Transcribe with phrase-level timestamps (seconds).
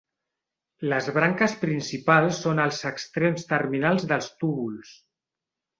[0.93, 5.01] Les branques principals són els extrems terminals dels túbuls.